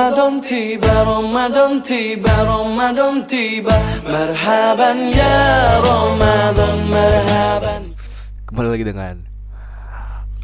Ramadan 0.00 0.40
tiba 0.40 0.94
Ramadan 1.04 1.84
tiba 1.84 2.32
Ramadan 2.48 3.20
tiba. 3.28 3.76
Marhaban 4.08 5.12
ya 5.12 5.36
Ramadan 5.84 6.88
Marhaban. 6.88 7.92
Kembali 8.48 8.68
lagi 8.72 8.84
dengan 8.88 9.20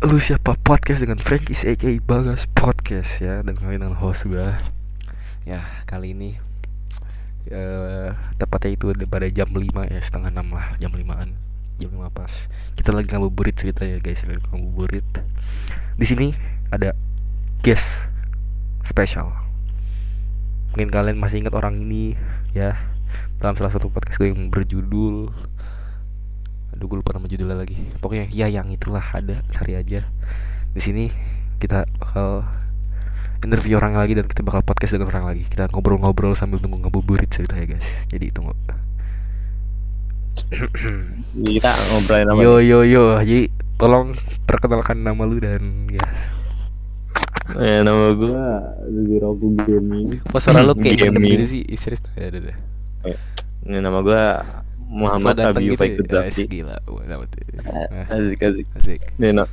Lu 0.04 0.20
siapa 0.20 0.60
podcast 0.60 1.00
dengan 1.00 1.16
Frankie 1.24 1.56
aka 1.56 1.88
Bagas 2.04 2.44
Podcast 2.52 3.16
ya. 3.24 3.40
Dengan 3.40 3.72
dengan 3.72 3.92
host 3.96 4.28
gue 4.28 4.44
Ya 5.48 5.64
kali 5.88 6.12
ini 6.12 6.36
eh 7.48 8.12
Tepatnya 8.36 8.76
itu 8.76 8.92
pada 9.08 9.24
jam 9.32 9.48
5 9.48 9.56
ya 9.88 10.00
Setengah 10.04 10.36
6 10.36 10.52
lah 10.52 10.68
Jam 10.84 10.92
5an 10.92 11.32
Jam 11.80 11.90
5 11.96 12.12
pas. 12.12 12.52
Kita 12.76 12.92
lagi 12.92 13.08
ngabuburit 13.08 13.56
ceritanya 13.56 14.04
guys. 14.04 14.20
Lagi 14.20 14.36
ngabuburit. 14.52 15.08
Di 15.96 16.04
sini 16.04 16.36
ada 16.68 16.92
guest 17.64 18.04
spesial 18.84 19.45
Mungkin 20.76 20.92
kalian 20.92 21.16
masih 21.16 21.40
ingat 21.40 21.56
orang 21.56 21.80
ini 21.80 22.12
ya. 22.52 22.76
Dalam 23.40 23.56
salah 23.56 23.72
satu 23.72 23.88
podcast 23.88 24.20
gue 24.20 24.28
yang 24.28 24.52
berjudul 24.52 25.32
aduh 26.76 26.84
gue 26.84 27.00
lupa 27.00 27.16
nama 27.16 27.24
judulnya 27.24 27.56
lagi. 27.56 27.80
Pokoknya 28.04 28.28
ya 28.28 28.52
yang 28.52 28.68
itulah 28.68 29.00
ada 29.16 29.40
cari 29.56 29.72
aja. 29.72 30.04
Di 30.76 30.80
sini 30.84 31.08
kita 31.56 31.88
bakal 31.96 32.44
interview 33.40 33.80
orang 33.80 33.96
lagi 33.96 34.20
dan 34.20 34.28
kita 34.28 34.44
bakal 34.44 34.60
podcast 34.60 35.00
dengan 35.00 35.08
orang 35.08 35.32
lagi. 35.32 35.48
Kita 35.48 35.72
ngobrol-ngobrol 35.72 36.36
sambil 36.36 36.60
tunggu 36.60 36.76
ngabuburit 36.84 37.32
cerita 37.32 37.56
ya 37.56 37.64
guys. 37.64 38.04
Jadi 38.12 38.28
tunggu. 38.28 38.52
Kita 41.40 41.72
ngobrolin 41.88 42.28
apa 42.28 42.40
yo 42.44 42.60
yo 42.60 42.84
yo. 42.84 43.16
Jadi 43.24 43.48
tolong 43.80 44.12
perkenalkan 44.44 45.00
nama 45.00 45.24
lu 45.24 45.40
dan 45.40 45.88
ya 45.88 46.04
Eh, 47.48 47.80
nama 47.80 48.10
gue 48.10 48.42
Zubi 48.86 49.16
Robu 49.16 49.46
Gaming. 49.56 50.18
Kok 50.20 50.40
suara 50.40 50.60
lu 50.60 50.74
kayak 50.74 50.98
Gaming. 50.98 51.38
gitu 51.38 51.46
sih? 51.48 51.62
Ih, 51.62 51.78
serius. 51.78 52.02
Ya 52.12 52.26
udah 52.26 52.40
deh 52.42 52.56
Ini 53.62 53.78
nama 53.78 53.98
gue 54.00 54.22
Muhammad 54.86 55.34
So 55.34 55.46
Abiyu 55.50 55.72
gitu 55.72 55.74
ya. 55.74 55.80
Faikut 55.80 56.06
Eh, 56.06 56.46
gila. 56.48 56.76
Wah, 56.84 57.02
nama 57.04 57.22
tuh 57.24 57.38
Asik 58.08 58.40
asik. 58.40 58.66
Asik. 58.72 59.00
Nih 59.16 59.30
no 59.30 59.46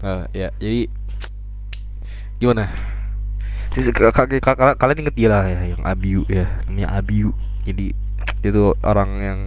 Oh, 0.00 0.24
ya 0.32 0.48
jadi 0.56 0.88
gimana? 2.36 2.70
Sih, 3.70 3.84
k- 3.86 4.10
k- 4.10 4.40
k- 4.40 4.56
k- 4.56 4.76
kalian 4.76 4.98
inget 5.04 5.14
dia 5.14 5.28
lah 5.28 5.44
ya 5.44 5.60
yang 5.66 5.82
Abiu 5.82 6.24
ya 6.26 6.46
namanya 6.66 6.88
Abiu. 6.88 7.30
Jadi 7.62 7.92
dia 8.40 8.50
tuh 8.50 8.74
orang 8.80 9.10
yang 9.18 9.40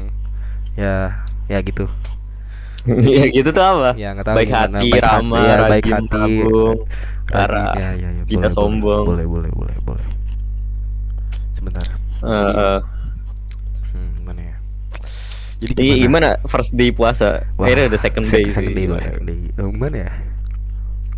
ya 0.74 1.26
ya 1.48 1.60
gitu. 1.60 1.88
Ya 3.08 3.32
gitu 3.32 3.50
tuh 3.50 3.64
apa? 3.64 3.96
ya 3.96 4.12
tahu 4.22 4.36
Baik 4.36 4.52
gimana. 4.52 4.78
hati, 4.78 4.90
Baik 4.92 5.04
ramah, 5.04 5.40
ya, 5.40 5.56
baik 5.64 5.84
rajin, 5.84 5.94
hati. 5.96 6.08
tabung, 6.12 6.80
Arah, 7.36 7.74
ya, 7.74 7.90
ya, 7.94 8.10
ya, 8.12 8.24
tidak 8.24 8.50
boleh, 8.50 8.54
sombong. 8.54 9.04
boleh 9.06 9.26
boleh 9.26 9.52
boleh 9.52 9.76
boleh 9.84 10.06
sebentar 11.52 11.86
Eh, 12.24 12.30
eh. 12.30 12.80
hmm, 13.92 14.14
mana 14.24 14.42
ya 14.44 14.56
jadi 15.60 15.72
Jadi 15.74 15.88
gimana 16.02 16.28
first 16.44 16.72
day 16.72 16.90
puasa? 16.90 17.44
Wah, 17.56 17.68
Akhirnya 17.68 17.88
udah 17.88 18.00
second 18.00 18.26
day 18.26 18.48
second 18.48 18.72
sih. 18.72 18.76
day, 18.76 18.86
lah, 18.86 19.00
second 19.00 19.26
day. 19.26 19.40
Eh, 19.50 19.68
gimana 19.70 19.96
ya 20.00 20.12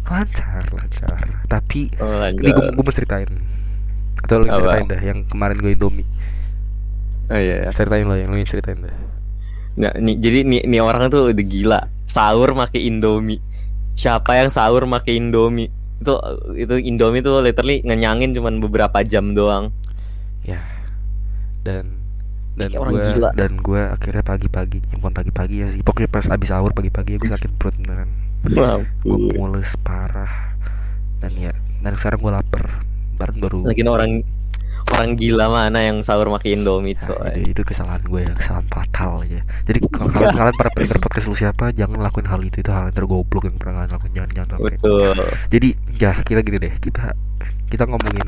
lancar 0.05 0.63
lancar 0.69 1.17
tapi 1.45 1.89
Oh, 1.97 2.05
lanjut. 2.16 2.41
ini 2.41 2.52
gue 2.52 2.66
gue 2.71 2.83
mau 2.83 2.93
ceritain 2.93 3.30
atau 4.21 4.36
lu 4.38 4.45
Apa? 4.45 4.55
ceritain 4.55 4.86
dah 4.88 5.02
yang 5.02 5.19
kemarin 5.25 5.58
gue 5.58 5.73
Indomie 5.73 6.05
Oh 7.25 7.36
iya 7.36 7.66
ya. 7.66 7.69
ceritain 7.73 8.05
lo 8.05 8.13
yang 8.13 8.30
lu 8.30 8.38
yang 8.38 8.45
ceritain 8.45 8.80
dah 8.80 8.93
Nah, 9.75 9.91
nih, 9.91 10.16
jadi 10.16 10.47
nih, 10.47 10.63
nih 10.63 10.80
orang 10.80 11.11
tuh 11.11 11.36
udah 11.36 11.43
gila. 11.43 11.80
Sahur 12.08 12.55
make 12.55 12.80
Indomie. 12.80 13.43
Siapa 13.92 14.39
yang 14.39 14.47
sahur 14.47 14.87
make 14.87 15.11
Indomie? 15.11 15.67
Itu 15.95 16.14
itu 16.54 16.76
Indomie 16.82 17.22
tuh 17.22 17.39
literally 17.39 17.80
ngenyangin 17.82 18.36
cuman 18.36 18.60
beberapa 18.60 19.00
jam 19.02 19.32
doang. 19.32 19.72
ya. 20.42 20.61
Dan 21.64 21.98
dan 22.56 22.72
Kayak 22.72 22.82
orang 22.88 22.94
gue 22.94 23.04
gila. 23.11 23.30
dan 23.36 23.52
gue 23.60 23.82
akhirnya 23.83 24.23
pagi-pagi 24.23 24.80
ya, 24.80 24.95
bukan 24.95 25.11
pagi-pagi 25.11 25.56
ya 25.60 25.67
sih 25.76 25.83
pokoknya 25.83 26.08
pas 26.08 26.23
abis 26.32 26.56
sahur 26.56 26.72
pagi-pagi 26.72 27.20
gue 27.20 27.28
sakit 27.28 27.52
perut 27.60 27.76
beneran. 27.76 28.08
Gue 28.45 29.17
mules 29.36 29.76
parah. 29.83 30.56
Dan 31.20 31.36
ya 31.36 31.52
dan 31.82 31.94
sekarang 31.95 32.20
gue 32.22 32.32
lapar. 32.32 32.66
Baru 33.16 33.33
baru 33.39 33.58
Lagi 33.66 33.82
orang 33.83 34.12
orang 34.95 35.20
gila 35.20 35.45
mana 35.52 35.80
yang 35.83 36.00
sahur 36.02 36.32
make 36.32 36.48
Indomie 36.48 36.95
Nah, 36.95 37.11
coy. 37.11 37.44
itu, 37.44 37.52
itu 37.52 37.61
kesalahan 37.67 38.02
gue 38.08 38.22
yang 38.23 38.36
kesalahan 38.39 38.67
fatal 38.72 39.22
ya. 39.28 39.44
Jadi 39.67 39.80
kalau 39.92 40.10
kalian, 40.10 40.32
kalian 40.33 40.56
para 40.56 40.70
pendengar 40.72 41.00
podcast 41.04 41.28
lu 41.28 41.36
siapa 41.36 41.66
jangan 41.76 42.00
lakuin 42.00 42.28
hal 42.32 42.39
itu 42.42 42.64
itu 42.64 42.72
hal 42.72 42.88
yang 42.88 42.95
tergoblok 42.95 43.44
yang 43.45 43.56
pernah 43.60 43.83
kalian 43.83 43.92
lakuin 43.92 44.14
jangan 44.16 44.30
jangan 44.32 44.50
sampai. 44.56 44.73
Betul. 44.80 45.17
Jadi 45.52 45.67
ya 46.00 46.11
kita 46.23 46.39
gini 46.42 46.58
deh 46.64 46.73
kita 46.80 47.04
kita 47.67 47.83
ngomongin 47.86 48.28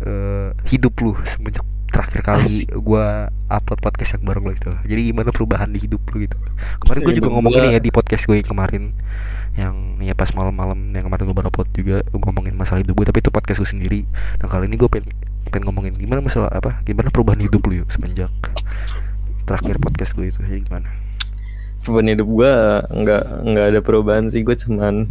eh 0.00 0.48
hidup 0.70 0.94
lu 1.04 1.12
semenjak 1.28 1.66
terakhir 1.90 2.22
kali 2.22 2.70
gue 2.70 3.06
upload 3.50 3.80
podcast 3.82 4.14
yang 4.16 4.22
bareng 4.24 4.44
lo 4.46 4.52
itu. 4.54 4.70
Jadi 4.86 5.00
gimana 5.10 5.34
perubahan 5.34 5.68
di 5.74 5.82
hidup 5.82 6.00
lu 6.14 6.24
gitu. 6.24 6.38
Kemarin 6.86 7.00
gue 7.02 7.14
juga 7.18 7.28
ngomongin 7.34 7.74
ya 7.76 7.80
di 7.82 7.90
podcast 7.90 8.24
gue 8.30 8.38
yang 8.40 8.48
kemarin 8.48 8.94
yang 9.58 9.98
ya 9.98 10.14
pas 10.14 10.30
malam-malam 10.30 10.78
yang 10.94 11.04
kemarin 11.10 11.24
gue 11.26 11.36
baru 11.36 11.48
upload 11.50 11.68
juga 11.74 11.96
gue 12.06 12.20
ngomongin 12.22 12.54
masalah 12.54 12.80
hidup 12.80 12.94
gue 12.94 13.06
tapi 13.10 13.18
itu 13.22 13.30
podcast 13.34 13.58
gue 13.60 13.70
sendiri 13.70 14.00
nah 14.38 14.46
kali 14.46 14.70
ini 14.70 14.78
gue 14.78 14.86
pengen 14.86 15.10
pengen 15.50 15.64
ngomongin 15.66 15.94
gimana 15.98 16.22
masalah 16.22 16.48
apa 16.54 16.78
gimana 16.86 17.10
perubahan 17.10 17.42
hidup 17.42 17.60
lu 17.66 17.82
yuk 17.82 17.88
semenjak 17.90 18.30
terakhir 19.44 19.82
podcast 19.82 20.14
gue 20.14 20.30
itu 20.30 20.38
jadi 20.46 20.62
gimana 20.62 20.88
Beban 21.80 22.12
hidup 22.12 22.28
gua 22.28 22.84
nggak 22.92 23.24
nggak 23.40 23.66
ada 23.72 23.80
perubahan 23.80 24.28
sih. 24.28 24.44
Gue 24.44 24.52
cuman 24.52 25.08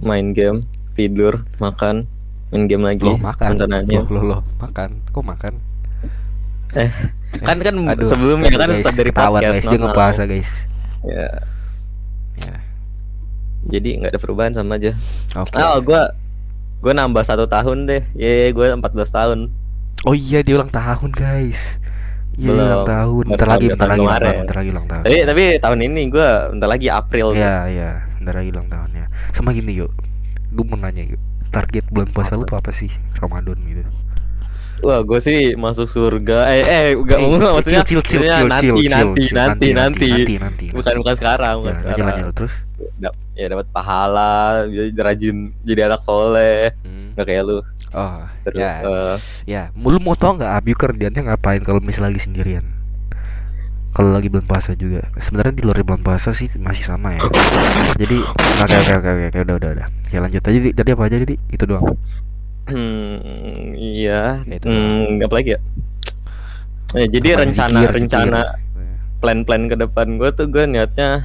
main 0.00 0.32
game, 0.32 0.64
tidur, 0.96 1.44
makan, 1.60 2.08
main 2.48 2.64
game 2.72 2.84
lagi. 2.88 3.04
lo 3.04 3.20
makan 3.20 3.52
rencananya. 3.52 4.00
lo 4.08 4.08
lo 4.08 4.20
lo 4.24 4.38
makan 4.56 5.04
kok 5.12 5.24
makan 5.24 5.54
Eh, 6.76 6.90
kan 7.40 7.56
kan 7.62 7.72
Aduh, 7.72 8.04
sebelumnya 8.04 8.52
kan 8.52 8.68
guys, 8.68 8.82
start 8.84 8.96
dari 8.98 9.12
podcast 9.14 9.64
guys 9.64 9.64
dia 9.64 9.78
guys 10.28 10.50
Ya, 11.06 11.14
ya 11.14 11.28
jadi 13.66 13.88
nggak 13.98 14.10
ada 14.10 14.20
perubahan 14.20 14.52
sama 14.52 14.76
aja. 14.76 14.94
oke 15.34 15.54
Oh, 15.54 15.78
gua 15.80 16.14
gua 16.78 16.92
nambah 16.92 17.22
satu 17.22 17.44
tahun 17.44 17.84
deh. 17.84 18.02
Ye, 18.12 18.50
gue 18.50 18.66
14 18.70 18.82
tahun. 19.08 19.38
oh 20.02 20.12
iya 20.12 20.40
dia 20.40 20.54
ulang 20.54 20.68
tahun 20.68 21.10
guys 21.10 21.80
Iya 22.32 22.52
Belum. 22.52 22.62
ulang 22.62 22.84
tahun 22.84 23.24
bentar 23.26 23.48
lagi 23.48 23.66
bentar 23.66 23.88
lagi 23.88 24.04
tahun 24.04 24.34
bentar 24.38 24.56
lagi 24.56 24.70
ulang 24.70 24.86
tahun 24.86 25.02
Tapi 25.02 25.16
tapi 25.24 25.44
tahun 25.56 25.78
ini 25.82 26.00
gua 26.06 26.28
bentar 26.52 26.68
lagi 26.68 26.86
April. 26.86 27.26
Iya 27.32 27.56
iya 27.66 27.90
bentar 28.16 28.34
lagi 28.34 28.50
ulang 28.50 28.68
tahunnya 28.68 29.04
sama 29.32 29.50
gini 29.50 29.72
yuk 29.74 29.90
gue 30.48 30.64
mau 30.64 30.76
nanya 30.76 31.04
yuk 31.06 31.20
target 31.48 31.86
bulan 31.88 32.10
puasa 32.10 32.34
lu 32.34 32.42
tuh 32.42 32.54
apa 32.54 32.70
sih 32.70 32.88
Ramadan 33.14 33.56
gitu 33.62 33.82
Wah, 34.84 35.00
gue 35.00 35.18
sih 35.24 35.56
masuk 35.56 35.88
surga. 35.88 36.52
Eh 36.52 36.62
eh 36.62 36.86
enggak 36.92 37.18
Eh, 37.18 37.26
enggak 37.26 37.52
maksudnya? 37.56 37.82
chill, 37.82 38.02
chill, 38.04 38.20
nanti, 38.20 38.36
chill, 38.36 38.46
nanti, 38.46 38.66
chill, 38.68 38.76
nanti, 38.84 39.26
nanti, 39.32 39.68
nanti, 39.72 40.34
nanti, 40.36 40.64
Bukan 40.70 40.94
bukan 41.00 41.14
sekarang, 41.16 41.54
bukan 41.64 41.74
Ya, 41.74 41.80
sekarang. 41.80 42.06
lanjut, 42.06 42.34
terus? 42.36 42.54
Dap- 43.00 43.18
ya 43.32 43.46
dapat 43.48 43.66
pahala, 43.72 44.64
jadi 44.68 44.92
rajin 45.00 45.36
jadi 45.64 45.88
anak 45.88 46.04
soleh. 46.04 46.76
hmm. 46.84 47.16
Nggak 47.16 47.26
kayak 47.26 47.42
lu. 47.48 47.58
oh 47.96 48.20
Terus 48.44 48.60
ya. 48.60 48.72
eh, 48.84 49.14
ya 49.48 49.62
lu 49.72 49.96
mau 49.96 50.12
tau 50.12 50.36
nggak 50.36 50.52
Abiu 50.52 50.76
kerjaannya 50.76 51.22
ngapain 51.24 51.64
kalau 51.64 51.80
misalnya 51.80 52.12
lagi 52.12 52.20
sendirian? 52.28 52.66
Kalau 53.96 54.12
lagi 54.12 54.28
bulan 54.28 54.44
puasa 54.44 54.76
juga. 54.76 55.08
Sebenarnya 55.16 55.56
di 55.56 55.64
luar 55.64 55.80
bulan 55.80 56.04
puasa 56.04 56.36
sih 56.36 56.52
masih 56.60 56.84
sama 56.84 57.16
ya. 57.16 57.24
Jadi 57.96 58.20
oke 58.60 58.76
oke 58.76 58.92
oke 59.00 59.10
oke 59.32 59.38
udah 59.40 59.54
udah 59.56 59.70
udah. 59.80 59.86
Ya 60.12 60.18
lanjut 60.20 60.44
aja 60.44 60.58
jadi 60.60 60.70
tadi 60.76 60.90
apa 60.92 61.02
aja 61.08 61.16
jadi 61.16 61.34
itu 61.48 61.64
doang 61.64 61.96
hmm, 62.68 63.74
iya, 63.76 64.42
Ya, 64.42 64.54
itu 64.58 64.66
hmm, 64.68 65.22
apa 65.22 65.34
lagi 65.34 65.50
ya? 65.56 65.60
Eh, 66.94 67.06
jadi 67.10 67.28
Apa, 67.34 67.40
rencana 67.46 67.78
zikir, 67.82 67.90
rencana 67.92 68.40
zikir. 68.46 68.86
plan-plan 69.18 69.62
ke 69.66 69.76
depan 69.76 70.06
gue 70.22 70.30
tuh 70.32 70.46
gue 70.46 70.64
niatnya 70.70 71.24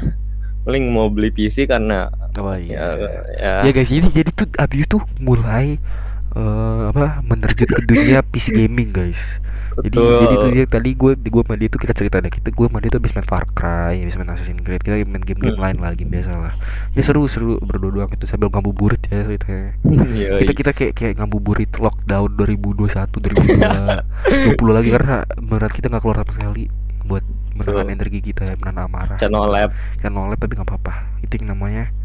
paling 0.61 0.89
mau 0.93 1.09
beli 1.09 1.33
PC 1.33 1.65
karena 1.65 2.09
oh 2.37 2.53
ya, 2.53 2.93
iya 2.97 3.09
ya, 3.37 3.53
ya 3.65 3.71
guys 3.73 3.89
jadi 3.89 4.07
jadi 4.13 4.29
tuh 4.33 4.47
Abiu 4.57 4.85
tuh 4.85 5.01
mulai 5.17 5.81
eh, 6.31 6.81
apa 6.89 7.19
menerjun 7.21 7.67
ke 7.67 7.81
dunia 7.83 8.19
PC 8.21 8.51
gaming 8.53 8.89
guys. 8.89 9.39
Jadi 9.71 9.95
Betul. 9.95 10.19
jadi 10.19 10.35
tuh 10.35 10.49
dia 10.51 10.65
tadi 10.67 10.89
gue 10.91 11.15
gue 11.15 11.41
sama 11.41 11.55
dia 11.55 11.67
tuh 11.67 11.79
kita 11.79 11.93
cerita 11.93 12.19
deh. 12.19 12.27
Kita 12.27 12.51
gue 12.51 12.65
sama 12.67 12.79
dia 12.79 12.91
tuh 12.91 12.99
habis 12.99 13.15
main 13.15 13.23
Far 13.23 13.47
Cry 13.49 14.03
habis 14.03 14.15
main 14.15 14.27
Assassin's 14.27 14.59
Creed. 14.59 14.79
Kita 14.79 14.99
main 15.01 15.23
game-game 15.23 15.55
Hmm. 15.55 15.63
lain 15.63 15.77
lah 15.79 15.91
game 15.93 16.11
biasa 16.11 16.31
lah. 16.33 16.53
Ya 16.91 17.01
seru 17.01 17.23
seru. 17.25 17.55
Berdua 17.57 17.87
doang 17.89 18.11
itu 18.11 18.27
sambil 18.27 18.47
ngabuburit 18.47 18.99
ya 19.07 19.23
ceritanya 19.23 19.79
Yoi. 20.11 20.43
kita 20.43 20.51
kita 20.53 20.71
kayak 20.71 20.93
kayak 20.93 21.13
ngabuburit 21.17 21.71
lockdown 21.73 22.35
2021 22.35 23.15
2020 23.15 24.59
lagi 24.77 24.89
karena 24.91 25.15
berat 25.39 25.71
kita 25.71 25.87
nggak 25.87 26.01
keluar 26.01 26.19
sama 26.19 26.31
sekali 26.31 26.63
buat 27.01 27.23
menahan 27.51 27.87
Betul. 27.87 27.95
energi 27.95 28.19
kita 28.21 28.43
menahan 28.57 28.85
amarah. 28.85 29.17
Channel 29.17 29.45
lab. 29.45 29.71
Kan 29.97 30.11
nolep 30.11 30.35
tapi 30.35 30.55
nggak 30.55 30.67
apa-apa. 30.67 31.15
Itu 31.19 31.39
yang 31.39 31.55
namanya 31.55 31.95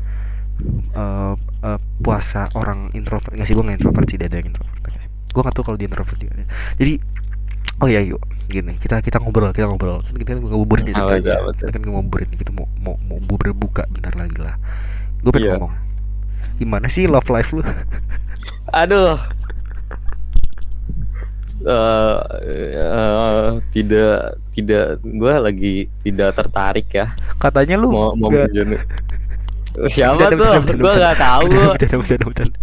eh 0.93 1.32
eh, 1.67 1.79
puasa 1.99 2.47
orang 2.55 2.89
introvert. 2.93 3.35
Nggak 3.35 3.45
sih 3.45 3.55
gue 3.55 3.65
nggak 3.65 3.77
introvert 3.77 4.07
sih 4.07 4.17
ada 4.17 4.31
yang 4.33 4.49
introvert 4.49 4.75
gue 5.27 5.45
nggak 5.45 5.53
tahu 5.53 5.65
kalau 5.67 5.77
dia 5.77 5.85
introvert 5.85 6.17
juga. 6.17 6.33
Jadi 6.81 6.95
oh 7.77 7.89
ya 7.93 8.01
yuk 8.01 8.17
gini 8.49 8.73
kita 8.81 9.05
kita 9.05 9.21
ngobrol 9.21 9.53
kita 9.53 9.69
ngobrol. 9.69 10.01
Kita, 10.01 10.33
kita 10.33 10.33
aja 10.33 10.57
Apa 10.57 10.81
ceritanya. 10.81 11.13
aja, 11.21 11.35
kita 11.53 11.77
kan 11.77 11.83
ngobrolin 11.85 12.31
kita 12.33 12.51
mau 12.57 12.65
mau 12.81 12.97
mau 12.97 13.37
berbuka 13.37 13.85
bentar 13.87 14.17
lagi 14.17 14.41
lah. 14.41 14.57
Gue 15.21 15.31
pengen 15.31 15.45
Iya. 15.45 15.55
ngomong 15.59 15.75
gimana 16.57 16.89
sih 16.89 17.05
love 17.05 17.29
life 17.29 17.53
lu? 17.53 17.61
Aduh. 18.81 19.21
Eh 21.67 22.19
eh, 22.73 23.49
tidak 23.73 24.19
tidak 24.51 24.85
gue 25.01 25.35
lagi 25.37 25.75
tidak 26.01 26.33
tertarik 26.33 26.89
ya. 26.89 27.12
Katanya 27.37 27.77
lu 27.77 27.93
mau 27.93 28.17
mau 28.17 28.29
nggak- 28.29 28.49
menjadi 28.57 28.77
siapa 29.87 30.23
tuh 30.31 30.49
gue 30.73 30.93
nggak 30.93 31.17
tahu 31.17 31.44
bercanda, 31.46 31.96
bercanda, 31.96 32.25
bercanda. 32.25 32.58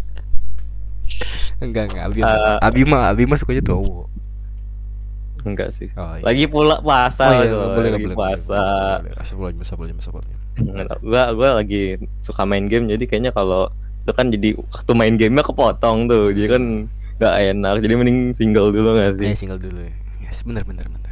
Enggak, 1.59 1.83
enggak. 1.87 2.03
Abi, 2.05 2.19
Eh, 2.19 2.57
Abi 2.59 2.81
mah, 2.83 3.03
Abi 3.07 3.23
mah 3.23 3.37
sukanya 3.37 3.63
cowok. 3.63 4.07
enggak 5.43 5.69
sih 5.69 5.91
Oh, 5.93 6.15
iya. 6.15 6.23
lagi 6.23 6.47
pula 6.47 6.79
puasa 6.79 7.27
Oh, 7.27 7.31
iya, 7.35 7.43
Mas, 7.43 7.51
boleh, 7.51 7.91
lagi 7.91 8.05
boleh, 8.05 8.15
puasa 8.15 8.59
astagfirullahaladzim. 9.13 9.97
Nggak 10.55 10.85
tahu. 10.87 10.99
gua 11.03 11.23
gua 11.35 11.49
lagi 11.59 11.83
suka 12.21 12.41
main 12.43 12.63
game 12.63 12.87
jadi 12.87 13.03
kayaknya 13.03 13.31
kalau 13.31 13.67
itu 13.99 14.11
kan 14.11 14.31
jadi 14.31 14.55
waktu 14.55 14.91
main 14.93 15.15
gamenya 15.15 15.43
kepotong 15.43 16.07
tuh 16.07 16.31
jadi 16.31 16.47
kan 16.49 16.63
nggak 17.19 17.33
enak 17.49 17.73
jadi 17.79 17.93
mending 17.93 18.19
single 18.31 18.71
dulu 18.71 18.95
nggak 18.95 19.19
Eh, 19.19 19.35
sih 19.35 19.43
single 19.43 19.59
dulu 19.59 19.83
ya. 19.83 19.91
Yes, 20.21 20.43
bener, 20.43 20.63
bener, 20.63 20.87
bener. 20.87 21.02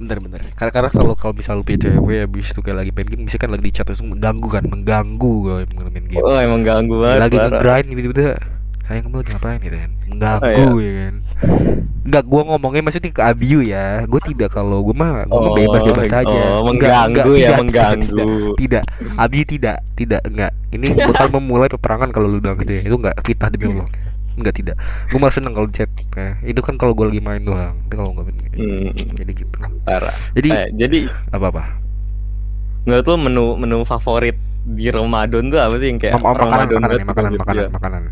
Bener, 0.00 0.16
bener. 0.16 0.40
Karena, 0.56 0.72
karena 0.72 0.88
kalau 0.88 1.12
kalau 1.12 1.36
misal 1.36 1.60
lu 1.60 1.62
punya 1.62 1.76
cewek 1.84 2.24
habis 2.24 2.48
itu 2.50 2.60
kayak 2.64 2.78
lagi 2.80 2.90
main 2.90 3.04
game, 3.06 3.22
bisa 3.28 3.36
kan 3.36 3.52
lagi 3.52 3.62
di 3.62 3.72
chat 3.72 3.84
terus 3.84 4.00
mengganggu 4.00 4.48
kan, 4.48 4.64
mengganggu 4.64 5.34
kalau 5.44 5.58
main 5.92 6.04
game. 6.08 6.24
oh 6.24 6.40
emang 6.40 6.64
ganggu 6.64 6.96
banget 6.96 7.20
lagi 7.20 7.36
ngegrind 7.36 7.86
tiba-tiba 7.92 8.34
sayang 8.88 9.04
kamu 9.06 9.16
lagi 9.22 9.30
ngapain 9.30 9.58
gitu 9.62 9.76
kan 9.76 9.90
mengganggu 10.08 10.50
Oh, 10.66 10.76
ya 10.80 10.92
kan 10.98 11.14
Enggak, 12.00 12.24
gua 12.26 12.42
ngomongnya 12.42 12.82
maksudnya 12.82 13.12
ke 13.12 13.22
Abiu 13.22 13.60
ya. 13.62 14.02
Gue 14.08 14.18
tidak 14.24 14.50
kalau 14.50 14.82
gue 14.82 14.96
mah 14.96 15.28
gue 15.28 15.36
Oh, 15.36 15.52
bebas-bebas 15.54 16.08
saja. 16.10 16.40
oh, 16.58 16.66
mengganggu 16.66 17.22
enggak, 17.22 17.38
ya, 17.38 17.48
tidak, 17.54 17.58
mengganggu. 17.60 18.08
Tidak, 18.10 18.56
tidak. 18.58 18.82
Abiu 19.14 19.44
tidak, 19.46 19.76
tidak, 19.94 20.20
enggak. 20.26 20.52
Ini 20.74 20.86
bakal 21.06 21.26
memulai 21.38 21.68
peperangan 21.70 22.08
kalau 22.10 22.26
lu 22.26 22.42
bilang 22.42 22.58
gitu 22.58 22.72
ya. 22.72 22.82
Itu 22.82 22.96
enggak 22.98 23.14
fitnah 23.22 23.48
demi 23.52 23.64
Allah. 23.78 23.86
Enggak 24.40 24.56
tidak. 24.56 24.76
Gue 25.06 25.18
malah 25.20 25.30
seneng 25.30 25.52
kalau 25.52 25.68
chat. 25.68 25.92
Ya, 26.12 26.40
itu 26.42 26.60
kan 26.60 26.74
kalau 26.74 26.96
gue 26.96 27.06
lagi 27.06 27.20
main 27.20 27.40
doang. 27.40 27.76
Tapi 27.84 27.94
kalau 27.94 28.10
enggak 28.10 28.26
Hmm. 28.50 28.90
jadi 29.14 29.32
gitu. 29.36 29.56
parah 29.82 30.12
Jadi 30.32 30.48
Eh, 30.50 30.68
jadi 30.74 30.98
apa-apa? 31.30 31.78
menurut 32.80 33.04
lu 33.04 33.16
menu 33.20 33.44
menu 33.56 33.78
favorit 33.84 34.34
di 34.60 34.88
Ramadan 34.88 35.48
tuh 35.48 35.56
apa 35.56 35.76
sih 35.76 35.88
yang 35.88 36.00
kayak 36.00 36.16
makanan, 36.16 36.36
Ramadan 36.36 36.56
makanan, 36.56 36.80
banget 36.80 37.00
makanan, 37.04 37.30
gitu, 37.30 37.40
makanan, 37.40 37.60
ya. 37.60 37.68
makanan. 37.70 38.02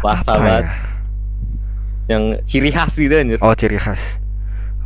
puasa 0.00 0.30
Apa 0.30 0.40
banget 0.40 0.64
ya? 0.64 0.72
yang 2.06 2.22
ciri 2.42 2.70
khas 2.70 2.92
gitu 2.94 3.14
anjir 3.14 3.38
Oh, 3.40 3.52
ciri 3.52 3.76
khas. 3.76 4.00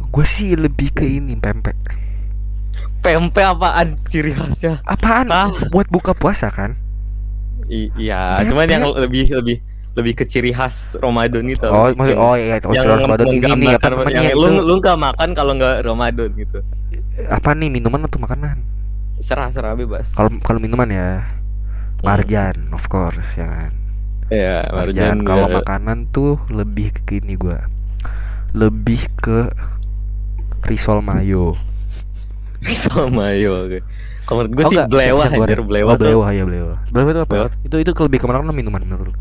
Gue 0.09 0.23
sih 0.25 0.55
lebih 0.55 0.91
ke 0.91 1.05
ini 1.05 1.35
pempek. 1.35 1.75
pempek 2.99 3.47
apaan 3.47 3.95
ciri 3.97 4.35
khasnya 4.35 4.83
Apaan? 4.83 5.31
Ah. 5.31 5.51
Buat 5.71 5.87
buka 5.87 6.13
puasa 6.13 6.51
kan? 6.51 6.75
I- 7.67 7.91
iya 7.95 8.39
Pempek. 8.39 8.49
cuman 8.51 8.67
yang 8.67 8.85
lebih 8.97 9.25
lebih 9.33 9.57
lebih 9.99 10.15
ke 10.15 10.25
ciri 10.25 10.55
khas 10.55 10.95
Ramadan 11.03 11.43
gitu 11.51 11.67
Oh, 11.67 11.91
maksud 11.91 12.15
oh 12.15 12.35
iya, 12.39 12.63
oh, 12.63 12.71
yang 12.71 12.87
Ramadan 12.87 13.27
ini 13.35 13.51
nih 13.59 13.71
apa 13.75 13.87
namanya 13.91 14.23
yang 14.23 14.39
lu 14.39 14.49
lu 14.63 14.75
nggak 14.79 14.95
makan 14.97 15.29
kalau 15.35 15.53
nggak 15.59 15.83
Ramadan 15.83 16.31
gitu 16.39 16.59
apa 17.27 17.51
nih 17.53 17.69
minuman 17.69 18.07
atau 18.07 18.23
makanan? 18.23 18.63
serah 19.19 19.51
serah 19.51 19.75
bebas 19.75 20.15
Kalau 20.15 20.31
kalau 20.39 20.63
minuman 20.63 20.87
ya 20.87 21.09
marjan, 22.01 22.71
of 22.71 22.87
course 22.87 23.35
ya 23.35 23.51
kan. 23.51 23.73
ya 24.31 24.63
Marjan. 24.71 25.19
marjan 25.19 25.19
Kalau 25.27 25.47
ya. 25.51 25.55
makanan 25.59 26.07
tuh 26.15 26.39
lebih 26.49 26.95
ke 26.95 27.19
ini 27.19 27.35
gua. 27.35 27.59
Lebih 28.55 29.11
ke 29.19 29.51
risol 30.65 31.03
mayo. 31.03 31.59
sama 32.67 33.35
yo 33.39 33.67
oke 33.67 33.79
kalau 34.27 34.45
menurut 34.45 34.55
gue 34.61 34.65
Oh, 34.65 34.71
sih 34.71 34.77
enggak, 34.77 34.91
blewah 34.93 35.25
siap-siap 35.25 35.33
anjir 35.33 35.59
goreng. 35.59 35.65
blewah 35.65 35.95
Oh, 35.95 35.97
tuh 35.97 36.05
blewah 36.05 36.29
ya 36.35 36.45
blewah. 36.45 36.79
Blewah 36.93 37.11
itu 37.15 37.21
apa? 37.25 37.33
Blewah. 37.33 37.51
Itu 37.65 37.77
itu 37.81 37.91
lebih 38.05 38.19
ke 38.21 38.27
makanan 38.29 38.53
minuman 38.53 38.83
menurut 38.85 39.11
lu? 39.11 39.15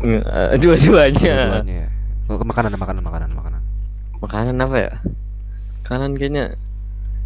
Eh, 0.00 0.56
dua-duanya 0.56 1.12
Dua-duanya. 1.60 1.86
Oh, 2.26 2.36
ke 2.36 2.44
makanan, 2.44 2.72
makanan, 2.72 3.02
makanan, 3.02 3.30
makanan. 3.30 3.62
makanan 4.16 4.52
apa 4.60 4.76
ya 4.76 4.92
makanan 5.80 6.10
kayaknya 6.14 6.44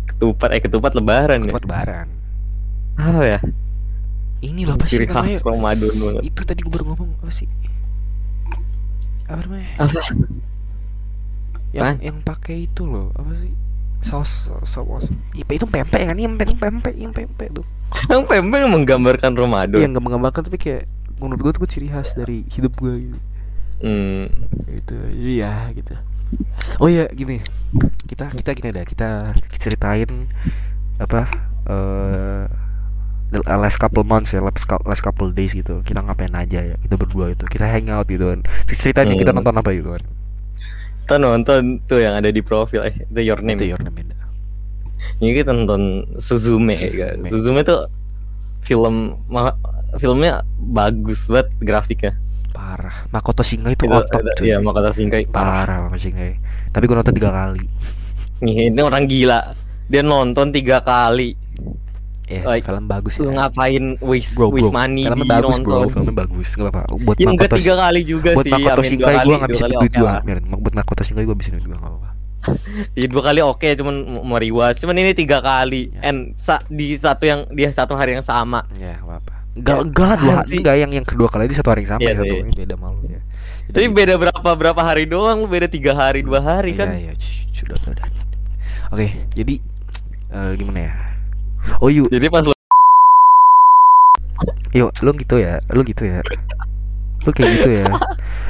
ketupat 0.06 0.54
eh 0.54 0.62
ketupat 0.62 0.94
lebaran 0.94 1.42
ya 1.42 1.50
Buat 1.50 1.66
lebaran. 1.66 2.06
apa 2.94 3.22
ya 3.26 3.38
Ini 4.40 4.62
loh 4.62 4.74
apa 4.74 4.86
sih 4.86 5.02
ciri 5.02 5.06
khas? 5.06 5.42
Ramadan 5.42 5.90
banget 5.92 6.22
Itu 6.22 6.40
tadi 6.42 6.62
gue 6.62 6.70
baru 6.70 6.84
ngomong 6.88 7.18
apa 7.18 7.30
sih? 7.30 7.50
Apa 9.26 9.42
namanya? 9.42 9.68
apa 9.80 9.98
Yang 11.74 11.82
Apaan? 11.82 11.96
yang 11.98 12.16
pakai 12.22 12.56
itu 12.64 12.82
loh, 12.84 13.10
apa 13.12 13.34
sih? 13.34 13.50
Saus 13.98 14.46
saus. 14.62 15.10
Iya, 15.32 15.42
itu 15.50 15.66
pempek 15.66 16.06
kan? 16.06 16.14
Iya, 16.14 16.28
pempek, 16.30 16.54
pempek, 16.54 16.94
yang 16.94 17.10
pempek 17.10 17.48
tuh. 17.50 17.66
yang 18.06 18.22
pempek 18.22 18.60
menggambarkan 18.64 19.32
Ramadan 19.34 19.74
Iya, 19.74 19.90
nggak 19.90 20.04
menggambarkan 20.04 20.42
tapi 20.44 20.58
kayak 20.60 20.84
menurut 21.18 21.40
gue 21.40 21.52
tuh 21.54 21.66
ciri 21.66 21.88
khas 21.88 22.14
dari 22.14 22.42
hidup 22.48 22.74
gue 22.76 22.94
gitu. 23.06 23.18
hmm. 23.80 24.24
Gitu. 24.70 24.94
Iya, 25.14 25.70
gitu. 25.72 25.94
Oh 26.78 26.88
iya, 26.88 27.06
gini. 27.08 27.38
Kita 28.04 28.30
kita 28.30 28.50
gini 28.52 28.70
dah, 28.70 28.82
kita 28.82 29.08
ceritain 29.54 30.26
apa 30.96 31.26
eh 31.66 32.44
the 33.28 33.42
last 33.50 33.82
couple 33.82 34.06
months 34.06 34.30
ya, 34.30 34.38
last, 34.38 34.62
cou- 34.62 34.82
last 34.86 35.02
couple 35.02 35.30
days 35.30 35.50
gitu. 35.50 35.82
Kita 35.82 36.00
ngapain 36.00 36.30
aja 36.32 36.62
ya? 36.62 36.76
Kita 36.78 36.94
berdua 36.94 37.34
itu. 37.34 37.42
Kita 37.46 37.66
hangout 37.66 38.06
gitu 38.06 38.30
kan. 38.30 38.40
Ceritain 38.70 39.10
nih, 39.10 39.18
kita 39.18 39.30
Hmm. 39.30 39.42
nonton 39.42 39.54
apa 39.58 39.70
gitu 39.74 39.90
kan. 39.94 40.02
kita 41.04 41.20
nonton 41.20 41.84
tuh 41.84 42.00
yang 42.00 42.16
ada 42.16 42.32
di 42.32 42.40
profil 42.40 42.80
eh 42.80 42.96
itu 42.96 43.20
your 43.20 43.36
name 43.44 43.60
Itu 43.60 43.68
your 43.68 43.82
name 43.84 43.92
ya. 44.00 44.24
ini 45.20 45.36
kita 45.36 45.52
nonton 45.52 46.08
Suzume, 46.16 46.72
kan 46.72 46.88
Suzume. 46.88 47.28
Suzume 47.28 47.60
tuh 47.60 47.92
film 48.64 49.12
ma- 49.28 49.52
filmnya 49.96 50.32
bagus 50.56 51.26
banget 51.26 51.48
grafiknya 51.58 52.12
Parah. 52.50 52.94
Makoto 53.08 53.40
Shinkai 53.40 53.74
itu 53.74 53.84
Itu- 53.84 53.94
otot 53.96 54.22
itu- 54.24 54.44
iya 54.44 54.56
Makoto 54.58 54.88
Shinkai 54.88 55.26
parah 55.26 55.66
Parah 55.66 55.76
Makoto 55.82 55.98
Shinkai. 56.00 56.38
Tapi 56.70 56.84
gue 56.84 56.94
nonton 56.94 57.10
tiga 57.12 57.30
kali. 57.30 57.66
Nih, 58.44 58.68
ini 58.68 58.78
orang 58.78 59.04
gila 59.04 59.40
dia 59.84 60.00
nonton 60.00 60.48
tiga 60.48 60.78
kali 60.78 61.34
Ya, 62.24 62.40
Like, 62.42 62.64
film 62.64 62.86
bagus 62.86 63.20
ya. 63.20 63.28
ngapain 63.28 64.00
waste 64.00 64.32
Bro, 64.34 64.48
waste 64.50 64.72
bro. 64.72 64.80
money 64.80 65.04
Filmnya 65.04 65.18
di 65.18 65.28
bagus 65.28 65.56
bro, 65.60 65.70
nonton 65.76 65.88
filmnya 65.92 66.14
bagus. 66.16 66.48
Gak 66.50 66.64
apa-apa. 66.64 66.96
Buat 66.96 67.16
ya 67.16 67.26
enggak 67.26 67.36
Makoto 67.44 67.56
tiga 67.60 67.74
kali 67.76 68.00
juga 68.02 68.30
buat 68.32 68.44
sih 68.44 68.52
Makoto 68.54 68.64
amin, 68.64 68.72
dua 68.72 68.86
Shinkai 68.86 69.12
gue 69.12 69.24
dua 69.26 69.36
ngabisin 69.36 69.68
duit 69.74 69.92
gue. 69.92 70.06
lah. 70.06 70.20
Mir, 70.24 70.38
buat 70.40 70.74
Makoto 70.74 71.02
Shinkai 71.02 71.22
gue 71.22 71.34
habisin 71.34 71.52
duit 71.54 71.66
gue 71.66 71.74
gak 71.74 71.84
apa-apa. 71.84 72.08
Iya 72.94 73.06
dua 73.08 73.22
kali 73.24 73.40
oke 73.40 73.68
cuman 73.74 73.94
mau 74.22 74.36
rewatch 74.36 74.76
cuman 74.78 74.94
ini 74.94 75.12
tiga 75.12 75.40
kali 75.40 75.88
Ya. 75.90 76.00
and 76.06 76.32
sa- 76.34 76.64
di 76.66 76.92
satu 76.94 77.24
yang 77.24 77.40
di 77.50 77.64
satu 77.66 77.92
hari 77.92 78.12
yang 78.12 78.22
sama 78.22 78.64
Ya, 78.74 78.96
gak 78.96 79.04
apa-apa. 79.04 79.33
Enggak, 79.33 79.33
enggak 79.54 80.06
lah 80.10 80.16
dua 80.18 80.32
apaan 80.34 80.42
hari. 80.42 80.56
Enggak 80.58 80.76
yang 80.76 80.90
yang 80.90 81.06
kedua 81.06 81.28
kali 81.30 81.44
di 81.46 81.54
satu 81.54 81.68
hari 81.70 81.80
yang 81.86 81.90
sama 81.94 82.00
Iya 82.02 82.10
ya 82.10 82.16
satu 82.18 82.34
ini 82.34 82.52
beda 82.52 82.74
malu 82.74 83.00
ya. 83.06 83.20
Jadi- 83.64 83.74
tapi 83.74 83.86
beda 83.90 84.14
berapa 84.18 84.50
berapa 84.54 84.80
hari 84.82 85.04
doang 85.06 85.36
lu 85.42 85.48
beda 85.48 85.70
tiga 85.70 85.94
hari 85.94 86.20
dua 86.20 86.42
hari 86.42 86.74
kan 86.74 86.90
Iya, 86.90 87.10
iya, 87.10 87.12
sudah, 87.54 87.78
sudah, 87.78 88.04
sudah. 88.10 88.24
Oke, 88.90 89.06
jadi 89.32 89.54
eh, 90.30 90.50
gimana 90.58 90.78
ya? 90.90 90.92
Oh 91.80 91.88
yuk, 91.88 92.10
jadi 92.10 92.28
pas 92.28 92.44
lu 92.44 92.52
yuk, 94.74 94.90
lu 95.00 95.10
gitu 95.16 95.38
ya, 95.38 95.62
lu 95.70 95.80
gitu 95.86 96.02
ya. 96.04 96.18
Lu 97.24 97.30
kayak 97.32 97.50
gitu 97.56 97.70
ya. 97.72 97.86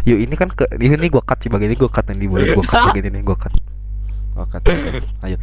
Yuk, 0.08 0.18
ini 0.24 0.34
kan 0.34 0.48
ke 0.50 0.66
ini, 0.80 1.06
gua 1.06 1.22
cut 1.22 1.38
sih 1.38 1.48
bagian 1.52 1.70
ini 1.70 1.78
gua 1.78 1.92
cut 1.92 2.04
nih 2.10 2.26
boleh 2.26 2.48
gua 2.56 2.64
cut 2.64 2.80
bagian 2.90 3.12
ini 3.12 3.20
gua 3.22 3.36
cut. 3.38 3.52
Gua 4.34 4.46
cut. 4.48 4.62
Lanjut. 5.22 5.40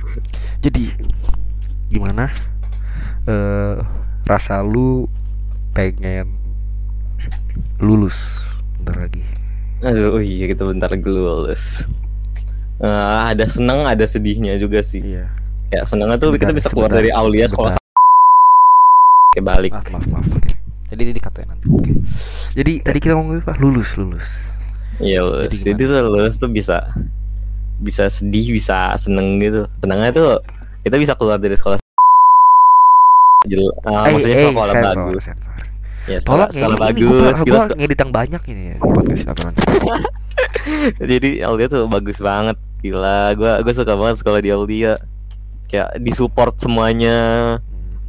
Jadi 0.59 0.83
gimana 1.87 2.27
eh 3.29 3.75
rasa 4.25 4.59
lu 4.65 5.05
pengen 5.71 6.27
lulus 7.77 8.17
bentar 8.77 9.07
lagi. 9.07 9.21
aduh 9.81 10.17
oh 10.17 10.21
iya 10.21 10.45
kita 10.47 10.63
bentar 10.63 10.89
lagi 10.89 11.05
lulus 11.05 11.87
Eh, 12.81 12.89
ada 13.29 13.45
seneng 13.45 13.85
ada 13.85 14.01
sedihnya 14.03 14.57
juga 14.57 14.81
sih 14.81 15.05
Iya. 15.05 15.29
ya 15.69 15.85
senengnya 15.85 16.17
tuh 16.17 16.33
kita 16.33 16.49
Sebentar, 16.49 16.57
bisa 16.57 16.67
keluar 16.73 16.89
sebentar, 16.89 17.05
dari 17.05 17.09
Aulia 17.13 17.45
sekolah. 17.45 17.77
Oke 19.29 19.39
balik 19.39 19.69
Maaf, 19.69 19.85
maaf, 19.93 20.05
maaf. 20.09 20.25
Oke. 20.33 20.49
Jadi 20.89 21.13
dikatain 21.13 21.45
nanti. 21.45 21.69
Oke. 21.69 21.93
Jadi 22.51 22.81
tadi 22.81 22.97
kita 22.97 23.13
ngomong 23.13 23.37
apa? 23.39 23.53
Lulus, 23.61 23.93
lulus. 23.95 24.49
Iya 24.97 25.21
lulus. 25.21 25.53
Jadi 25.53 25.77
Jadi, 25.77 25.81
tuh 25.87 26.01
lulus 26.03 26.35
tuh 26.35 26.49
bisa 26.49 26.81
bisa 27.77 28.09
sedih, 28.09 28.49
bisa 28.49 28.97
seneng 28.97 29.37
gitu. 29.37 29.69
Senangnya 29.77 30.09
tuh 30.09 30.29
kita 30.81 30.97
bisa 30.97 31.13
keluar 31.13 31.37
dari 31.37 31.53
sekolah. 31.53 31.77
Jel, 33.45 33.61
ah, 33.85 34.09
Eh, 34.09 34.11
maksudnya 34.11 34.37
eh, 34.37 34.45
sekolah 34.49 34.73
bagus. 34.75 35.23
sekolah, 35.29 35.50
ya, 36.05 36.17
sekolah 36.19 36.47
ini, 36.47 36.61
ini 36.61 36.77
bagus. 36.77 37.37
gua 37.43 37.59
sek- 37.61 37.77
ngedit 37.77 37.99
yang 37.99 38.11
banyak 38.11 38.41
ini 38.49 38.63
ya 38.63 38.75
podcast 38.77 39.25
aturan. 39.27 39.53
jadi 41.11 41.29
Aulia 41.45 41.67
tuh 41.67 41.85
bagus 41.85 42.17
banget. 42.19 42.57
Gila, 42.81 43.35
gua 43.35 43.51
gua 43.61 43.73
suka 43.73 43.93
banget 43.93 44.15
sekolah 44.19 44.39
di 44.39 44.49
Aulia. 44.49 44.93
Kayak 45.67 45.99
disupport 45.99 46.53
semuanya. 46.57 47.17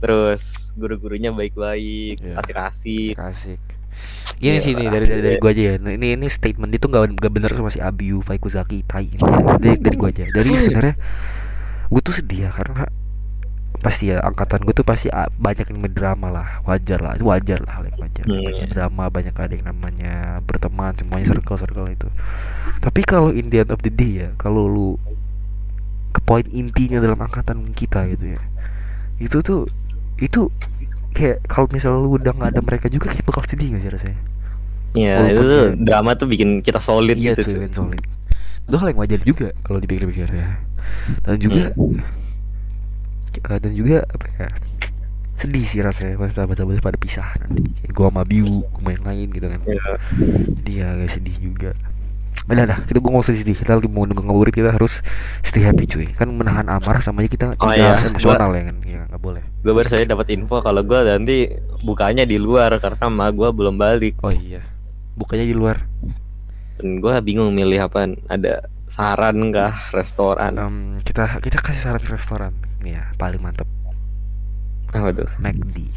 Terus 0.01 0.73
guru-gurunya 0.75 1.31
baik-baik, 1.31 2.19
Iya. 2.19 2.35
asik-asik. 2.37 3.15
Asik. 3.15 3.61
Gini 4.37 4.59
Iya, 4.59 4.61
sih 4.61 4.73
nih 4.73 4.89
dari 4.89 5.07
dari, 5.07 5.21
dari 5.23 5.37
gua 5.39 5.53
aja 5.53 5.63
ya. 5.63 5.75
Ini 5.79 6.09
ini 6.17 6.27
statement 6.27 6.73
itu 6.73 6.87
gak, 6.87 7.15
gak 7.15 7.31
bener 7.31 7.53
sama 7.53 7.69
si 7.69 7.79
Abiu 7.79 8.19
Faikuzaki 8.19 8.83
Tai 8.83 9.05
ini. 9.05 9.21
ya. 9.21 9.55
Dari 9.55 9.79
dari 9.79 9.97
gua 9.97 10.09
aja. 10.11 10.25
Dari 10.27 10.51
sebenarnya 10.51 10.95
gue 11.87 12.01
tuh 12.01 12.15
sedih 12.17 12.49
ya 12.49 12.51
karena 12.51 12.89
pasti 13.83 14.15
ya 14.15 14.23
angkatan 14.23 14.63
gue 14.63 14.75
tuh 14.75 14.87
pasti 14.87 15.11
ah, 15.11 15.27
banyak 15.29 15.67
yang 15.67 15.83
drama 15.91 16.31
lah. 16.31 16.49
Wajar 16.63 17.03
lah 17.03 17.19
itu 17.19 17.27
wajar 17.27 17.59
lah 17.67 17.83
hal 17.83 17.85
yang 17.91 17.99
wajar. 17.99 18.25
Hmm. 18.25 18.41
banyak 18.47 18.69
drama 18.71 19.05
banyak 19.11 19.35
ada 19.35 19.53
yang 19.53 19.67
namanya 19.67 20.15
berteman 20.47 20.95
semuanya 20.95 21.27
circle 21.35 21.59
circle 21.59 21.91
itu. 21.91 22.09
Tapi 22.79 23.01
kalau 23.03 23.35
in 23.35 23.51
the 23.51 23.67
end 23.67 23.71
of 23.75 23.83
the 23.83 23.91
day 23.91 24.27
ya 24.27 24.29
kalau 24.39 24.71
lu 24.71 24.89
ke 26.15 26.21
poin 26.23 26.47
intinya 26.55 27.03
dalam 27.03 27.19
angkatan 27.19 27.73
kita 27.73 28.05
gitu 28.13 28.37
ya 28.37 28.43
itu 29.23 29.39
tuh 29.41 29.65
itu 30.19 30.51
kayak 31.15 31.45
kalau 31.47 31.71
misalnya 31.71 32.01
lu 32.03 32.17
udah 32.19 32.33
nggak 32.35 32.51
ada 32.57 32.61
mereka 32.61 32.87
juga 32.89 33.13
kayak 33.13 33.25
bakal 33.25 33.45
sedih 33.47 33.77
gak 33.77 33.83
sih 33.85 33.91
rasanya? 33.93 34.21
Iya, 34.93 35.15
itu 35.33 35.43
tuh 35.45 35.67
drama 35.81 36.11
tuh 36.17 36.29
bikin 36.29 36.61
kita 36.61 36.77
solid 36.77 37.17
iya 37.17 37.33
gitu. 37.33 37.49
cuy, 37.49 37.65
kan 37.65 37.73
solid. 37.73 38.03
Itu 38.69 38.77
hal 38.77 38.93
yang 38.93 39.01
wajar 39.01 39.21
juga 39.25 39.49
kalau 39.65 39.79
dipikir-pikir 39.81 40.29
ya. 40.29 40.61
Dan 41.25 41.37
juga 41.41 41.73
eh, 43.41 43.59
dan 43.63 43.73
juga 43.73 44.05
apa 44.05 44.27
ya 44.37 44.49
sedih 45.33 45.65
sih 45.65 45.81
rasanya 45.81 46.21
kalau 46.21 46.29
sahabat-sahabat 46.29 46.85
pada 46.85 46.99
pisah 47.01 47.29
nanti. 47.41 47.65
Kayak 47.83 47.93
gua 47.97 48.07
sama 48.13 48.23
Biu 48.29 48.63
sama 48.77 48.89
yang 48.93 49.05
lain 49.09 49.27
gitu 49.33 49.47
kan. 49.49 49.61
Iya. 49.65 49.93
jadi 50.61 50.73
ya 50.77 50.87
agak 50.93 51.09
sedih 51.09 51.37
juga. 51.41 51.71
Udah 52.43 52.65
dah, 52.69 52.79
kita 52.85 52.99
gua 53.01 53.11
nggak 53.17 53.25
usah 53.25 53.35
sedih. 53.41 53.57
Kita 53.57 53.73
lagi 53.81 53.89
mau 53.89 54.05
nunggu 54.05 54.23
ngaburit 54.23 54.53
Kita 54.53 54.77
harus 54.77 55.01
stay 55.41 55.65
happy 55.65 55.89
cuy. 55.89 56.07
Kan 56.13 56.37
menahan 56.37 56.69
amarah 56.69 57.01
sama 57.01 57.25
aja 57.25 57.31
kita 57.33 57.45
Oh, 57.57 57.73
tidak 57.73 57.97
iya. 57.97 58.09
emosional 58.13 58.51
ya 58.53 58.63
kan? 58.69 58.77
Ya 58.85 59.01
nggak 59.09 59.23
boleh. 59.25 59.43
Gue 59.65 59.73
baru 59.73 59.89
saya 59.89 60.05
dapat 60.05 60.27
info 60.37 60.61
kalau 60.61 60.83
gue 60.85 61.01
nanti 61.01 61.37
bukanya 61.81 62.29
di 62.29 62.37
luar 62.37 62.77
karena 62.77 63.09
emak 63.09 63.31
gue 63.33 63.49
belum 63.57 63.75
balik. 63.81 64.21
Oh 64.21 64.31
iya. 64.31 64.61
Bukanya 65.17 65.49
di 65.49 65.57
luar? 65.57 65.89
Dan 66.77 67.01
gue 67.01 67.13
bingung 67.25 67.51
milih 67.57 67.89
apa. 67.89 68.05
Ada 68.29 68.69
saran 68.85 69.49
kah 69.49 69.73
restoran? 69.97 70.53
Em, 70.61 70.77
Kita 71.01 71.41
kita 71.41 71.57
kasih 71.65 71.83
saran 71.89 72.05
restoran 72.05 72.53
ya 72.87 73.03
paling 73.17 73.41
mantep 73.41 73.69
Apa 74.93 75.09
tuh? 75.17 75.29
McD 75.41 75.89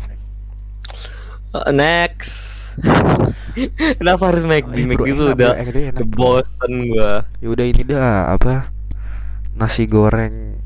Uh, 1.56 1.72
next. 1.72 2.76
Kenapa 4.04 4.28
harus 4.28 4.44
McD? 4.44 4.76
Bro, 4.92 5.08
McD 5.08 5.16
itu 5.16 5.24
enak, 5.24 5.40
udah 5.40 5.52
enak, 5.56 6.08
bosen 6.12 6.72
gue. 6.92 7.12
Ya 7.40 7.48
udah 7.48 7.66
ini 7.66 7.82
dah 7.88 8.36
apa 8.36 8.76
Nasi 9.56 9.88
goreng 9.88 10.60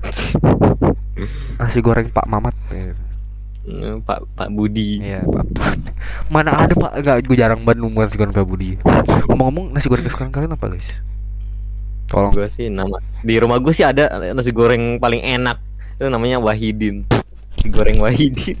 Nasi 1.60 1.78
goreng 1.84 2.08
Pak 2.08 2.24
Mamat 2.24 2.56
ya. 2.72 2.96
Hmm, 3.60 4.00
Pak 4.00 4.24
Pak 4.32 4.48
Budi. 4.48 5.04
Iya 5.04 5.20
Pak 5.28 5.44
Mana 6.32 6.64
ada 6.64 6.72
Pak 6.72 7.04
Enggak 7.04 7.16
gue 7.28 7.36
jarang 7.36 7.60
banget 7.68 7.84
nemu 7.84 7.92
nasi 8.00 8.16
goreng 8.16 8.32
Pak 8.32 8.48
Budi 8.48 8.80
Ngomong-ngomong 9.28 9.76
nasi 9.76 9.92
goreng 9.92 10.08
kesukaan 10.08 10.32
kalian 10.32 10.56
apa 10.56 10.72
guys? 10.72 11.04
Tolong 12.10 12.34
Gue 12.34 12.50
sih 12.50 12.66
nama 12.66 12.98
di 13.22 13.38
rumah 13.38 13.56
gue 13.56 13.70
sih 13.70 13.86
ada 13.86 14.10
nasi 14.34 14.50
goreng 14.50 14.98
paling 14.98 15.22
enak. 15.22 15.56
Itu 15.96 16.10
namanya 16.10 16.42
Wahidin. 16.42 17.06
Nasi 17.54 17.68
goreng 17.70 18.02
Wahidin. 18.02 18.58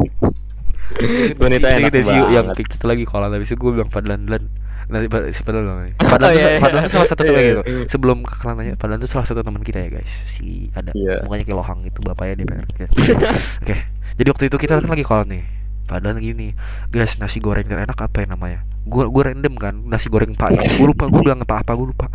Cuman 1.38 1.50
itu 1.52 1.66
enak 1.66 1.90
kita 1.90 1.98
sih 2.02 2.18
yang 2.34 2.50
banget. 2.50 2.66
kita 2.66 2.84
lagi 2.86 3.04
kalau 3.06 3.26
habis 3.26 3.46
itu 3.46 3.58
gue 3.58 3.72
bilang 3.72 3.90
Padlan 3.90 4.26
Lan 4.26 4.50
Nanti 4.90 5.06
si 5.30 5.46
Padlan 5.46 5.94
Padlan 5.94 6.34
Oh, 6.34 6.34
tuh 6.34 6.34
iya, 6.34 6.48
iya. 6.50 6.58
Padlan 6.58 6.82
tuh 6.82 6.92
salah 6.98 7.06
satu 7.06 7.22
teman 7.22 7.38
Iya, 7.38 7.46
gitu 7.46 7.62
iya. 7.62 7.84
Sebelum 7.86 8.18
ke 8.26 8.34
kalian 8.42 8.56
nanya 8.58 8.74
Padlan 8.74 8.98
tuh 8.98 9.06
salah 9.06 9.22
satu 9.22 9.46
teman 9.46 9.62
kita 9.62 9.86
ya 9.86 9.88
guys 9.94 10.10
Si 10.26 10.66
ada 10.74 10.90
Iya. 10.90 11.22
Mukanya 11.22 11.46
kayak 11.46 11.58
lohang 11.62 11.80
itu 11.86 11.98
bapaknya 12.02 12.42
DPR 12.42 12.66
Oke 12.66 12.84
Oke 13.62 13.76
Jadi 14.18 14.28
waktu 14.34 14.44
itu 14.50 14.56
kita 14.58 14.82
kan 14.82 14.90
lagi 14.90 15.06
call 15.06 15.22
nih 15.30 15.42
Padahal 15.90 16.22
gini 16.22 16.54
Guys 16.94 17.18
nasi 17.18 17.42
goreng 17.42 17.66
terenak 17.66 17.98
apa 17.98 18.22
ya 18.22 18.30
namanya? 18.30 18.62
Gue 18.86 19.10
gue 19.10 19.22
random 19.26 19.54
kan 19.58 19.74
Nasi 19.82 20.06
goreng 20.06 20.38
Pak 20.38 20.54
Gue 20.78 20.86
lupa 20.94 21.10
Gue 21.10 21.26
bilang 21.26 21.42
apa 21.42 21.66
apa 21.66 21.74
Gue 21.74 21.90
lupa. 21.90 22.06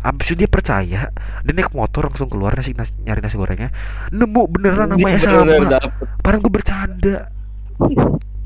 Abis 0.00 0.32
itu 0.32 0.40
dia 0.40 0.48
percaya 0.48 1.12
Dia 1.44 1.52
naik 1.52 1.76
motor 1.76 2.08
langsung 2.08 2.32
keluar 2.32 2.56
nasi, 2.56 2.72
nasi 2.72 2.96
nyari 3.04 3.20
nasi 3.20 3.36
gorengnya. 3.36 3.68
Nemu 4.08 4.42
beneran 4.48 4.88
namanya 4.88 5.20
sama. 5.20 5.44
Bener-bener 5.44 5.76
dapet. 5.76 5.92
Padahal 6.24 6.40
gue 6.40 6.52
bercanda. 6.52 7.16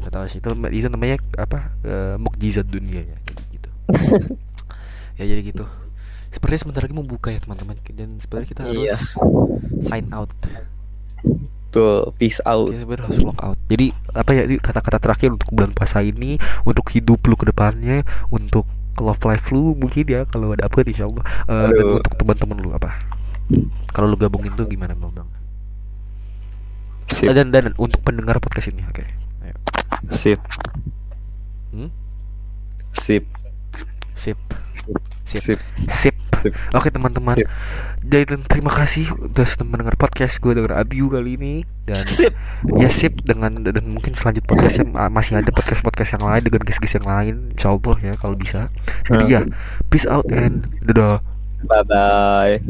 Gak 0.03 0.11
tau 0.11 0.27
sih 0.27 0.43
itu, 0.43 0.51
itu 0.51 0.89
namanya 0.91 1.17
apa 1.39 1.71
eh, 1.87 2.15
mukjizat 2.19 2.67
dunia 2.67 3.07
ya 3.07 3.17
kayak 3.23 3.39
gitu. 3.55 3.69
Ya 5.21 5.29
jadi 5.29 5.45
gitu. 5.45 5.65
Sepertinya 6.33 6.61
sebentar 6.65 6.81
lagi 6.89 6.97
mau 6.97 7.05
buka 7.05 7.29
ya 7.31 7.39
teman-teman. 7.39 7.77
Dan 7.93 8.17
sebenarnya 8.17 8.49
kita 8.49 8.61
harus 8.65 8.89
Iya. 8.89 8.97
sign 9.85 10.09
out 10.11 10.33
Tuh, 11.73 12.13
peace 12.15 12.45
out. 12.45 12.69
Kita 12.69 12.85
sebenarnya 12.85 13.05
harus 13.09 13.21
log 13.25 13.39
out 13.41 13.57
Jadi 13.67 13.87
apa 14.13 14.31
ya 14.33 14.45
kata-kata 14.61 15.01
terakhir 15.01 15.33
untuk 15.33 15.49
bulan 15.51 15.73
puasa 15.73 15.99
ini 15.99 16.37
Untuk 16.63 16.85
hidup 16.93 17.25
lu 17.25 17.33
ke 17.33 17.49
depannya 17.49 18.05
Untuk 18.29 18.69
love 19.01 19.25
life 19.25 19.49
lu 19.49 19.73
mungkin 19.73 20.05
ya 20.05 20.29
Kalau 20.29 20.53
ada 20.53 20.69
upgrade 20.69 20.93
insya 20.93 21.09
Allah 21.09 21.25
Eh, 21.49 21.73
Dan 21.73 21.87
untuk 21.97 22.13
teman-teman 22.15 22.57
lu 22.61 22.71
apa 22.71 23.01
Kalau 23.89 24.05
lu 24.07 24.17
gabungin 24.17 24.53
tuh 24.53 24.69
gimana 24.69 24.93
bang 24.93 25.13
bang 25.17 25.29
Sip, 27.09 27.29
Eh, 27.29 27.35
dan, 27.35 27.49
dan 27.49 27.73
untuk 27.77 28.05
pendengar 28.05 28.37
podcast 28.37 28.69
ini 28.69 28.85
Oke 28.87 29.09
Ayo. 29.41 29.57
sip, 30.13 30.41
Hmm? 31.73 31.89
sip, 32.93 33.25
Sip 34.13 34.37
Sip 35.25 35.41
sip. 35.41 35.41
Sip. 35.41 35.61
Sip. 35.89 36.12
Oke 36.51 36.89
teman-teman. 36.91 37.39
Sip. 37.39 37.49
Jadi 38.03 38.25
terima 38.51 38.73
kasih 38.75 39.15
udah 39.15 39.47
sudah 39.47 39.67
mendengar 39.69 39.95
podcast 39.95 40.43
gue 40.43 40.59
dengan 40.59 40.75
Abiu 40.75 41.07
kali 41.07 41.39
ini 41.39 41.55
dan 41.87 41.95
Sip. 41.95 42.35
ya 42.79 42.91
sip 42.91 43.23
dengan 43.23 43.63
dan 43.63 43.87
mungkin 43.87 44.15
selanjut 44.15 44.43
podcast 44.47 44.83
yang 44.83 44.91
masih 45.15 45.39
ada 45.39 45.51
podcast 45.55 45.83
podcast 45.87 46.19
yang 46.19 46.27
lain 46.27 46.43
dengan 46.43 46.63
guest-guest 46.67 46.99
yang 46.99 47.07
lain 47.07 47.35
Insyaallah 47.55 47.97
ya 48.03 48.13
kalau 48.19 48.35
bisa. 48.35 48.69
Jadi 49.07 49.25
ya 49.31 49.47
peace 49.87 50.11
out 50.11 50.27
and 50.35 50.67
dadah. 50.83 51.23
Bye 51.63 51.87
bye. 51.87 52.55